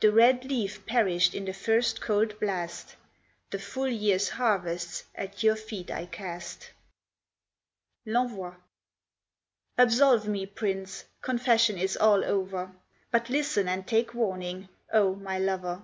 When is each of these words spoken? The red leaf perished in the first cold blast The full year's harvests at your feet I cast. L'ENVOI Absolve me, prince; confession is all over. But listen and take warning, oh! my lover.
The 0.00 0.10
red 0.10 0.46
leaf 0.46 0.86
perished 0.86 1.34
in 1.34 1.44
the 1.44 1.52
first 1.52 2.00
cold 2.00 2.40
blast 2.40 2.96
The 3.50 3.58
full 3.58 3.88
year's 3.90 4.30
harvests 4.30 5.04
at 5.14 5.42
your 5.42 5.54
feet 5.54 5.90
I 5.90 6.06
cast. 6.06 6.70
L'ENVOI 8.06 8.54
Absolve 9.76 10.28
me, 10.28 10.46
prince; 10.46 11.04
confession 11.20 11.76
is 11.76 11.94
all 11.94 12.24
over. 12.24 12.72
But 13.10 13.28
listen 13.28 13.68
and 13.68 13.86
take 13.86 14.14
warning, 14.14 14.70
oh! 14.94 15.14
my 15.14 15.38
lover. 15.38 15.82